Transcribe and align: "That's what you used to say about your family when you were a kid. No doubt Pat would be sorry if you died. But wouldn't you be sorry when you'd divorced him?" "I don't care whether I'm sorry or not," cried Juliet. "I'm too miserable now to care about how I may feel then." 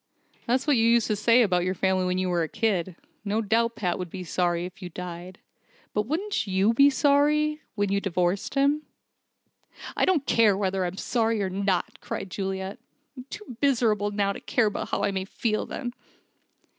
"That's 0.47 0.65
what 0.65 0.77
you 0.77 0.85
used 0.85 1.05
to 1.09 1.15
say 1.15 1.43
about 1.43 1.63
your 1.63 1.75
family 1.75 2.05
when 2.05 2.17
you 2.17 2.27
were 2.29 2.41
a 2.41 2.47
kid. 2.47 2.95
No 3.23 3.39
doubt 3.39 3.75
Pat 3.75 3.99
would 3.99 4.09
be 4.09 4.23
sorry 4.23 4.65
if 4.65 4.81
you 4.81 4.89
died. 4.89 5.37
But 5.93 6.07
wouldn't 6.07 6.47
you 6.47 6.73
be 6.73 6.89
sorry 6.89 7.61
when 7.75 7.91
you'd 7.91 8.01
divorced 8.01 8.55
him?" 8.55 8.81
"I 9.95 10.05
don't 10.05 10.25
care 10.25 10.57
whether 10.57 10.85
I'm 10.85 10.97
sorry 10.97 11.43
or 11.43 11.51
not," 11.51 11.99
cried 11.99 12.31
Juliet. 12.31 12.79
"I'm 13.15 13.25
too 13.29 13.57
miserable 13.61 14.09
now 14.09 14.33
to 14.33 14.39
care 14.39 14.65
about 14.65 14.89
how 14.89 15.03
I 15.03 15.11
may 15.11 15.23
feel 15.25 15.67
then." 15.67 15.93